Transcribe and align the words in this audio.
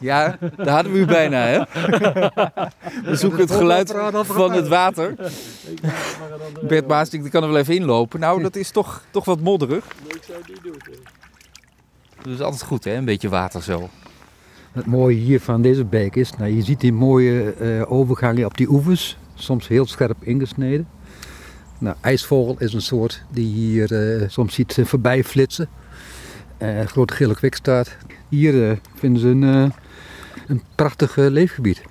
Ja, 0.00 0.38
daar 0.56 0.74
hadden 0.74 0.92
we 0.92 0.98
u 0.98 1.04
bijna, 1.04 1.46
hè? 1.46 1.58
We 3.10 3.16
zoeken 3.16 3.40
het 3.40 3.50
geluid 3.50 3.94
van 4.26 4.52
het 4.52 4.68
water. 4.68 5.14
Bert 6.68 6.86
Maasdijk, 6.86 7.22
die 7.22 7.32
kan 7.32 7.42
er 7.42 7.48
wel 7.48 7.58
even 7.58 7.74
inlopen. 7.74 8.20
Nou, 8.20 8.42
dat 8.42 8.56
is 8.56 8.70
toch, 8.70 9.04
toch 9.10 9.24
wat 9.24 9.40
modderig. 9.40 9.84
ik 10.06 10.22
zou 10.22 10.38
het 10.38 10.48
niet 10.48 10.62
doen. 10.62 10.76
Dat 12.22 12.32
is 12.32 12.40
altijd 12.40 12.62
goed, 12.62 12.84
hè? 12.84 12.94
Een 12.94 13.04
beetje 13.04 13.28
water 13.28 13.62
zo. 13.62 13.88
Het 14.72 14.86
mooie 14.86 15.16
hier 15.16 15.40
van 15.40 15.62
deze 15.62 15.84
beek 15.84 16.16
is, 16.16 16.32
nou, 16.36 16.50
je 16.50 16.62
ziet 16.62 16.80
die 16.80 16.92
mooie 16.92 17.52
eh, 17.52 17.92
overgangen 17.92 18.44
op 18.44 18.56
die 18.56 18.68
oevers, 18.68 19.18
soms 19.34 19.68
heel 19.68 19.86
scherp 19.86 20.16
ingesneden. 20.22 20.88
Nou, 21.78 21.96
ijsvogel 22.00 22.56
is 22.58 22.72
een 22.72 22.82
soort 22.82 23.24
die 23.30 23.50
je 23.50 23.56
hier 23.56 24.20
eh, 24.22 24.28
soms 24.28 24.54
ziet 24.54 24.78
eh, 24.78 24.84
voorbij 24.84 25.24
flitsen. 25.24 25.68
Eh 26.58 26.80
grote 26.86 27.14
gele 27.14 27.34
kwikstaart. 27.34 27.96
Hier 28.28 28.70
eh, 28.70 28.76
vinden 28.94 29.20
ze 29.20 29.28
een, 29.28 29.42
eh, 29.42 29.70
een 30.46 30.62
prachtig 30.74 31.16
leefgebied. 31.16 31.82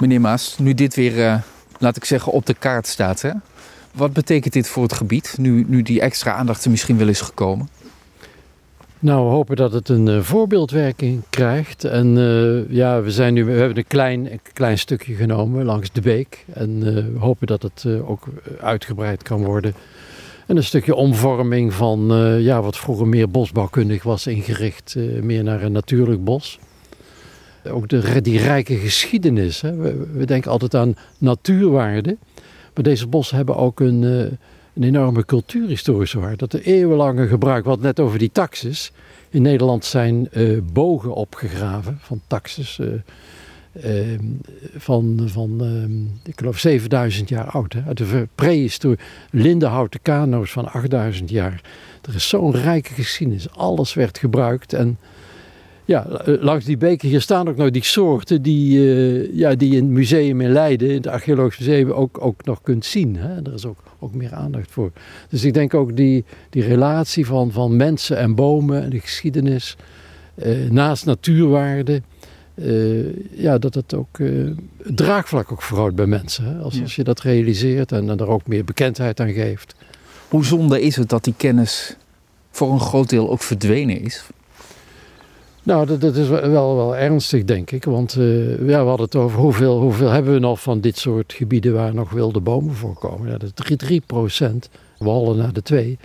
Meneer 0.00 0.20
Maas, 0.20 0.58
nu 0.58 0.74
dit 0.74 0.94
weer, 0.94 1.26
eh, 1.26 1.40
laat 1.78 1.96
ik 1.96 2.04
zeggen, 2.04 2.32
op 2.32 2.46
de 2.46 2.54
kaart 2.54 2.86
staat, 2.86 3.22
hè? 3.22 3.30
Wat 3.92 4.12
betekent 4.12 4.52
dit 4.52 4.68
voor 4.68 4.82
het 4.82 4.92
gebied, 4.92 5.34
nu, 5.38 5.64
nu 5.68 5.82
die 5.82 6.00
extra 6.00 6.32
aandacht 6.32 6.64
er 6.64 6.70
misschien 6.70 6.98
wel 6.98 7.08
is 7.08 7.20
gekomen? 7.20 7.68
Nou, 9.04 9.24
we 9.24 9.30
hopen 9.30 9.56
dat 9.56 9.72
het 9.72 9.88
een 9.88 10.24
voorbeeldwerking 10.24 11.22
krijgt. 11.30 11.84
En 11.84 12.18
eh, 12.18 12.76
ja, 12.76 13.02
we, 13.02 13.10
zijn 13.10 13.34
nu, 13.34 13.44
we 13.44 13.52
hebben 13.52 13.76
een 13.76 13.86
klein, 13.86 14.32
een 14.32 14.40
klein 14.52 14.78
stukje 14.78 15.14
genomen 15.14 15.64
langs 15.64 15.92
de 15.92 16.00
beek. 16.00 16.44
En 16.52 16.82
eh, 16.86 16.94
we 16.94 17.18
hopen 17.18 17.46
dat 17.46 17.62
het 17.62 17.84
eh, 17.86 18.10
ook 18.10 18.26
uitgebreid 18.60 19.22
kan 19.22 19.44
worden. 19.44 19.74
En 20.46 20.56
een 20.56 20.64
stukje 20.64 20.94
omvorming 20.94 21.72
van 21.72 22.12
eh, 22.12 22.40
ja, 22.40 22.62
wat 22.62 22.76
vroeger 22.76 23.06
meer 23.06 23.30
bosbouwkundig 23.30 24.02
was 24.02 24.26
ingericht, 24.26 24.94
eh, 24.96 25.22
meer 25.22 25.44
naar 25.44 25.62
een 25.62 25.72
natuurlijk 25.72 26.24
bos. 26.24 26.58
Ook 27.70 27.88
de, 27.88 28.20
die 28.20 28.38
rijke 28.38 28.76
geschiedenis. 28.76 29.60
Hè. 29.60 29.76
We, 30.12 30.24
denken 30.24 30.50
altijd 30.50 30.74
aan 30.74 30.96
natuurwaarde. 31.18 32.16
Maar 32.74 32.84
deze 32.84 33.06
bossen 33.06 33.36
hebben 33.36 33.56
ook 33.56 33.80
een, 33.80 34.04
eh, 34.04 34.18
een 34.74 34.82
enorme 34.82 35.24
cultuurhistorische 35.24 36.20
waarde. 36.20 36.36
Dat 36.36 36.50
de 36.50 36.62
eeuwenlange 36.62 37.26
gebruik, 37.26 37.64
wat 37.64 37.80
net 37.80 38.00
over 38.00 38.18
die 38.18 38.32
taxis. 38.32 38.92
In 39.30 39.42
Nederland 39.42 39.84
zijn 39.84 40.28
eh, 40.30 40.58
bogen 40.72 41.14
opgegraven 41.14 41.98
van 42.00 42.20
taxis. 42.26 42.80
Eh, 43.80 44.14
eh, 44.14 44.20
van, 44.76 45.20
van 45.24 45.60
eh, 45.60 46.28
ik 46.30 46.38
geloof 46.38 46.58
7000 46.58 47.28
jaar 47.28 47.46
oud. 47.46 47.72
Hè? 47.72 47.80
Uit 47.86 47.96
de 47.96 48.28
prehistorie. 48.34 48.98
Lindenhouten 49.30 50.02
kano's 50.02 50.50
van 50.50 50.72
8000 50.72 51.30
jaar. 51.30 51.60
Er 52.02 52.14
is 52.14 52.28
zo'n 52.28 52.52
rijke 52.52 52.92
geschiedenis. 52.92 53.50
Alles 53.50 53.94
werd 53.94 54.18
gebruikt. 54.18 54.72
En 54.72 54.98
ja, 55.84 56.06
langs 56.24 56.64
die 56.64 56.76
beken 56.76 57.08
hier 57.08 57.20
staan 57.20 57.48
ook 57.48 57.56
nog 57.56 57.70
die 57.70 57.84
soorten 57.84 58.42
die, 58.42 58.78
eh, 58.78 59.36
ja, 59.36 59.54
die 59.54 59.76
in 59.76 59.84
het 59.84 59.92
museum 59.92 60.40
in 60.40 60.52
Leiden, 60.52 60.88
in 60.88 60.94
het 60.94 61.06
archeologisch 61.06 61.58
museum, 61.58 61.90
ook, 61.90 62.24
ook 62.24 62.44
nog 62.44 62.62
kunt 62.62 62.84
zien. 62.84 63.16
Hè? 63.16 63.42
Er 63.42 63.54
is 63.54 63.66
ook, 63.66 63.78
ook 63.98 64.14
meer 64.14 64.34
aandacht 64.34 64.70
voor. 64.70 64.92
Dus 65.28 65.44
ik 65.44 65.54
denk 65.54 65.74
ook 65.74 65.96
die, 65.96 66.24
die 66.50 66.62
relatie 66.62 67.26
van, 67.26 67.52
van 67.52 67.76
mensen 67.76 68.16
en 68.16 68.34
bomen 68.34 68.82
en 68.82 68.90
de 68.90 69.00
geschiedenis, 69.00 69.76
eh, 70.34 70.70
naast 70.70 71.06
natuurwaarden, 71.06 71.94
eh, 71.94 72.02
ja, 73.30 73.58
dat 73.58 73.74
het 73.74 73.94
ook 73.94 74.18
eh, 74.18 74.28
het 74.82 74.96
draagvlak 74.96 75.52
ook 75.52 75.62
vergroot 75.62 75.94
bij 75.94 76.06
mensen. 76.06 76.44
Hè? 76.44 76.58
Als, 76.62 76.74
Ja. 76.74 76.82
als 76.82 76.96
je 76.96 77.04
dat 77.04 77.20
realiseert 77.20 77.92
en, 77.92 78.10
en 78.10 78.18
er 78.18 78.28
ook 78.28 78.46
meer 78.46 78.64
bekendheid 78.64 79.20
aan 79.20 79.32
geeft. 79.32 79.74
Hoe 80.28 80.44
zonde 80.44 80.82
is 80.82 80.96
het 80.96 81.08
dat 81.08 81.24
die 81.24 81.34
kennis 81.36 81.96
voor 82.50 82.72
een 82.72 82.80
groot 82.80 83.08
deel 83.08 83.30
ook 83.30 83.42
verdwenen 83.42 84.00
is? 84.00 84.24
Nou, 85.62 85.86
dat, 85.86 86.00
dat 86.00 86.16
is 86.16 86.28
wel, 86.28 86.50
wel, 86.50 86.96
ernstig, 86.96 87.44
denk 87.44 87.70
ik. 87.70 87.84
Want 87.84 88.16
eh, 88.16 88.68
ja, 88.68 88.82
we 88.82 88.88
hadden 88.88 89.06
het 89.06 89.16
over 89.16 89.38
hoeveel, 89.38 89.80
hoeveel 89.80 90.10
hebben 90.10 90.32
we 90.32 90.38
nog 90.38 90.60
van 90.62 90.80
dit 90.80 90.98
soort 90.98 91.32
gebieden 91.32 91.72
waar 91.72 91.94
nog 91.94 92.10
wilde 92.10 92.40
bomen 92.40 92.74
voorkomen. 92.74 93.26
Ja, 93.30 93.38
dat 93.38 93.42
is 93.42 93.50
3, 93.54 93.76
3 93.76 94.02
procent. 94.06 94.68
We 94.98 95.08
hollen 95.08 95.36
naar 95.36 95.52
de 95.52 95.62
2. 95.62 95.98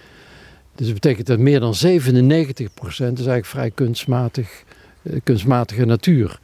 Dus 0.75 0.85
dat 0.85 0.93
betekent 0.93 1.27
dat 1.27 1.39
meer 1.39 1.59
dan 1.59 1.75
97 1.75 2.73
procent 2.73 3.19
is 3.19 3.25
eigenlijk 3.25 3.45
vrij 3.45 3.71
kunstmatig, 3.71 4.49
eh, 4.49 4.68
kunstmatige 5.23 5.85
natuur. 5.85 6.39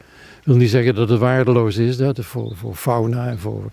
Ik 0.46 0.52
wil 0.52 0.56
niet 0.60 0.70
zeggen 0.70 0.96
dat 0.96 1.10
het 1.10 1.20
waardeloos 1.20 1.78
is. 1.78 1.98
Dat 1.98 2.20
voor, 2.20 2.56
voor 2.56 2.76
fauna 2.76 3.28
en 3.28 3.40
voor, 3.40 3.64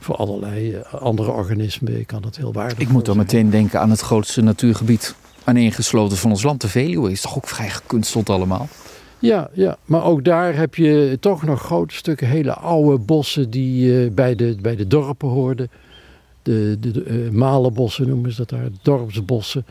voor 0.00 0.16
allerlei 0.16 0.74
eh, 0.74 0.94
andere 0.94 1.30
organismen 1.30 2.06
kan 2.06 2.22
dat 2.22 2.36
heel 2.36 2.52
waardevol 2.52 2.82
Ik 2.82 2.88
moet 2.88 3.04
dan 3.04 3.14
zijn. 3.14 3.26
meteen 3.26 3.50
denken 3.50 3.80
aan 3.80 3.90
het 3.90 4.00
grootste 4.00 4.42
natuurgebied 4.42 5.14
aaneengesloten 5.44 6.16
van 6.16 6.30
ons 6.30 6.42
land, 6.42 6.60
de 6.60 6.68
Veluwe. 6.68 7.10
Is 7.10 7.20
toch 7.20 7.36
ook 7.36 7.48
vrij 7.48 7.70
gekunsteld 7.70 8.30
allemaal? 8.30 8.68
Ja, 9.18 9.50
ja, 9.52 9.76
maar 9.84 10.04
ook 10.04 10.24
daar 10.24 10.56
heb 10.56 10.74
je 10.74 11.16
toch 11.20 11.42
nog 11.42 11.60
grote 11.60 11.94
stukken 11.94 12.28
hele 12.28 12.52
oude 12.52 12.98
bossen 12.98 13.50
die 13.50 14.04
eh, 14.04 14.10
bij, 14.10 14.34
de, 14.34 14.56
bij 14.60 14.76
de 14.76 14.86
dorpen 14.86 15.28
hoorden. 15.28 15.70
De, 16.42 16.76
de, 16.80 16.90
de 16.90 17.02
eh, 17.02 17.30
malenbossen 17.30 18.08
noemen 18.08 18.32
ze 18.32 18.36
dat 18.36 18.48
daar, 18.48 18.68
dorpsbossen. 18.82 19.66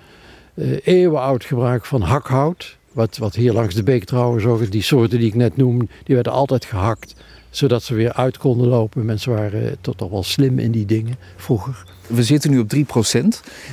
Eh 0.53 0.77
eeuwenoud 0.83 1.45
gebruik 1.45 1.85
van 1.85 2.01
hakhout. 2.01 2.76
Wat, 2.97 3.17
wat 3.17 3.35
hier 3.35 3.53
langs 3.53 3.75
de 3.75 3.83
beek 3.83 4.03
trouwens 4.03 4.45
ook. 4.45 4.71
Die 4.71 4.81
soorten 4.81 5.19
die 5.19 5.27
ik 5.27 5.35
net 5.35 5.57
noemde, 5.57 5.87
die 6.03 6.15
werden 6.15 6.33
altijd 6.33 6.65
gehakt. 6.65 7.15
Zodat 7.49 7.83
ze 7.83 7.95
weer 7.95 8.13
uit 8.13 8.37
konden 8.37 8.67
lopen. 8.67 9.05
Mensen 9.05 9.33
waren 9.33 9.77
toch, 9.81 9.95
toch 9.95 10.09
wel 10.09 10.23
slim 10.23 10.59
in 10.59 10.71
die 10.71 10.85
dingen 10.85 11.15
vroeger. 11.35 11.83
We 12.07 12.23
zitten 12.23 12.51
nu 12.51 12.59
op 12.59 12.75
3% 12.75 12.79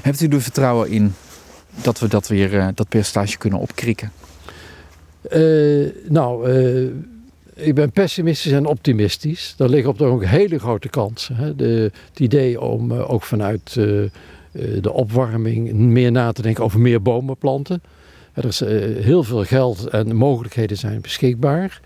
Hebt 0.02 0.20
u 0.20 0.28
er 0.28 0.42
vertrouwen 0.42 0.90
in 0.90 1.14
dat 1.82 1.98
we 1.98 2.08
dat 2.08 2.28
weer, 2.28 2.58
eh, 2.58 2.68
dat 2.74 2.88
percentage 2.88 3.38
kunnen 3.38 3.58
opkrikken? 3.58 4.12
Eh, 5.22 5.40
nou, 6.08 6.50
eh, 6.50 7.64
ik 7.66 7.74
ben 7.74 7.90
pessimistisch 7.90 8.52
en 8.52 8.66
optimistisch. 8.66 9.54
Daar 9.56 9.68
liggen 9.68 9.90
op 9.90 9.98
de 9.98 10.04
ook 10.04 10.24
hele 10.24 10.58
grote 10.58 10.88
kansen. 10.88 11.36
Hè. 11.36 11.56
De, 11.56 11.90
het 12.08 12.20
idee 12.20 12.60
om 12.60 12.92
ook 12.92 13.22
vanuit 13.22 13.74
de 14.80 14.92
opwarming 14.92 15.72
meer 15.72 16.12
na 16.12 16.32
te 16.32 16.42
denken 16.42 16.64
over 16.64 16.80
meer 16.80 17.02
bomen 17.02 17.36
planten. 17.36 17.82
Er 18.34 18.44
is 18.44 18.60
eh, 18.60 19.04
heel 19.04 19.22
veel 19.22 19.44
geld 19.44 19.88
en 19.88 20.16
mogelijkheden 20.16 20.76
zijn 20.76 21.00
beschikbaar. 21.00 21.80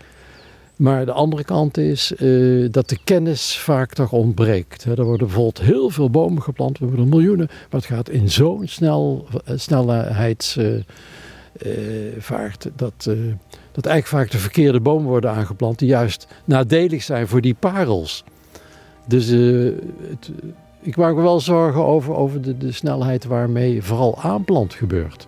Maar 0.79 1.05
de 1.05 1.11
andere 1.11 1.43
kant 1.43 1.77
is 1.77 2.15
eh, 2.15 2.67
dat 2.71 2.89
de 2.89 2.97
kennis 3.03 3.57
vaak 3.57 3.93
toch 3.93 4.11
ontbreekt. 4.11 4.83
Er 4.83 5.03
worden 5.03 5.27
bijvoorbeeld 5.27 5.61
heel 5.61 5.89
veel 5.89 6.09
bomen 6.09 6.41
geplant, 6.41 6.79
we 6.79 6.85
worden 6.85 7.09
miljoenen, 7.09 7.47
maar 7.47 7.81
het 7.81 7.85
gaat 7.85 8.09
in 8.09 8.29
zo'n 8.29 8.67
snel, 8.67 9.27
eh, 9.45 9.53
snelheids, 9.57 10.57
eh, 10.57 10.75
eh, 10.75 10.83
vaart 12.17 12.69
dat, 12.75 12.93
dat 13.71 13.85
eigenlijk 13.85 14.07
vaak 14.07 14.31
de 14.31 14.37
verkeerde 14.37 14.79
bomen 14.79 15.07
worden 15.07 15.31
aangeplant, 15.31 15.79
die 15.79 15.87
juist 15.87 16.27
nadelig 16.45 17.03
zijn 17.03 17.27
voor 17.27 17.41
die 17.41 17.55
parels. 17.59 18.23
Dus 19.07 19.27
het, 19.27 20.31
ik 20.81 20.97
maak 20.97 21.15
me 21.15 21.21
wel 21.21 21.39
zorgen 21.39 21.85
over, 21.85 22.15
over 22.15 22.41
de, 22.41 22.57
de 22.57 22.71
snelheid 22.71 23.25
waarmee 23.25 23.83
vooral 23.83 24.19
aanplant 24.21 24.73
gebeurt. 24.73 25.27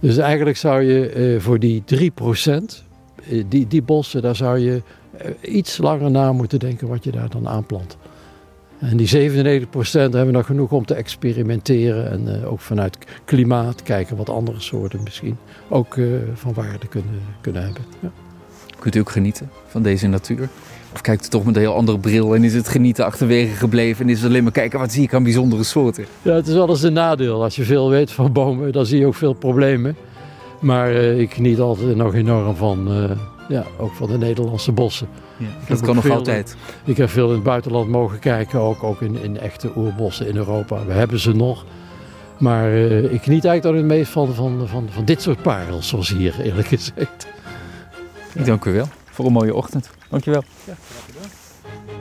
Dus 0.00 0.16
eigenlijk 0.16 0.56
zou 0.56 0.82
je 0.82 1.08
eh, 1.08 1.40
voor 1.40 1.58
die 1.58 1.82
3%, 1.86 2.84
eh, 3.28 3.44
die, 3.48 3.66
die 3.66 3.82
bossen, 3.82 4.22
daar 4.22 4.36
zou 4.36 4.58
je 4.58 4.82
eh, 5.16 5.54
iets 5.54 5.78
langer 5.78 6.10
na 6.10 6.32
moeten 6.32 6.58
denken 6.58 6.88
wat 6.88 7.04
je 7.04 7.10
daar 7.10 7.28
dan 7.28 7.48
aanplant. 7.48 7.96
En 8.78 8.96
die 8.96 9.08
97% 9.08 9.66
hebben 9.90 10.26
we 10.26 10.30
nog 10.30 10.46
genoeg 10.46 10.72
om 10.72 10.84
te 10.84 10.94
experimenteren 10.94 12.10
en 12.10 12.44
ook 12.44 12.60
vanuit 12.60 12.98
klimaat 13.24 13.82
kijken 13.82 14.16
wat 14.16 14.30
andere 14.30 14.60
soorten 14.60 15.02
misschien 15.02 15.36
ook 15.68 15.96
van 16.34 16.54
waarde 16.54 16.88
kunnen, 16.88 17.20
kunnen 17.40 17.62
hebben. 17.62 17.82
Ja. 18.00 18.10
Kunt 18.78 18.94
u 18.94 18.98
ook 18.98 19.10
genieten 19.10 19.50
van 19.66 19.82
deze 19.82 20.06
natuur? 20.06 20.48
Of 20.92 21.00
kijkt 21.00 21.26
u 21.26 21.28
toch 21.28 21.44
met 21.44 21.54
een 21.56 21.60
heel 21.60 21.74
andere 21.74 21.98
bril 21.98 22.34
en 22.34 22.44
is 22.44 22.54
het 22.54 22.68
genieten 22.68 23.04
achterwege 23.04 23.54
gebleven 23.54 24.04
en 24.04 24.10
is 24.10 24.18
het 24.20 24.28
alleen 24.28 24.42
maar 24.42 24.52
kijken 24.52 24.78
wat 24.78 24.92
zie 24.92 25.02
ik 25.02 25.14
aan 25.14 25.22
bijzondere 25.22 25.62
soorten? 25.64 26.04
Ja, 26.22 26.32
het 26.34 26.46
is 26.46 26.54
wel 26.54 26.68
eens 26.68 26.82
een 26.82 26.92
nadeel. 26.92 27.42
Als 27.42 27.56
je 27.56 27.62
veel 27.64 27.90
weet 27.90 28.10
van 28.12 28.32
bomen, 28.32 28.72
dan 28.72 28.86
zie 28.86 28.98
je 28.98 29.06
ook 29.06 29.14
veel 29.14 29.32
problemen. 29.32 29.96
Maar 30.60 30.90
eh, 30.94 31.18
ik 31.20 31.32
geniet 31.34 31.60
altijd 31.60 31.96
nog 31.96 32.14
enorm 32.14 32.56
van, 32.56 32.88
eh, 32.92 33.16
ja, 33.48 33.64
ook 33.78 33.92
van 33.92 34.08
de 34.08 34.18
Nederlandse 34.18 34.72
bossen. 34.72 35.08
dat 35.38 35.48
heb 35.78 35.80
kan 35.86 35.94
nog 35.94 36.04
veel- 36.04 36.14
altijd. 36.14 36.56
Ik 36.84 36.96
heb 36.96 37.08
veel 37.10 37.28
in 37.28 37.34
het 37.34 37.42
buitenland 37.42 37.88
mogen 37.88 38.18
kijken, 38.18 38.60
ook, 38.60 38.82
ook 38.82 39.00
in, 39.02 39.22
in 39.22 39.38
echte 39.38 39.70
oerbossen 39.76 40.28
in 40.28 40.36
Europa. 40.36 40.84
We 40.86 40.92
hebben 40.92 41.18
ze 41.20 41.32
nog. 41.32 41.64
Maar 42.38 42.72
eh, 42.72 42.98
ik 43.12 43.22
geniet 43.22 43.44
eigenlijk 43.44 43.62
dan 43.62 43.76
het 43.76 43.84
meest 43.84 44.10
van, 44.10 44.34
van, 44.34 44.62
van, 44.68 44.88
van 44.90 45.04
dit 45.04 45.22
soort 45.22 45.42
parels, 45.42 45.88
zoals 45.88 46.08
hier 46.08 46.40
eerlijk 46.42 46.68
gezegd. 46.68 47.26
Ik 48.34 48.44
dank 48.44 48.64
u 48.64 48.72
wel 48.72 48.88
voor 49.20 49.28
een 49.28 49.36
mooie 49.36 49.54
ochtend. 49.54 49.90
Dankjewel. 50.10 50.42
Ja, 50.64 50.74
graag 50.74 51.04
gedaan. 51.04 51.99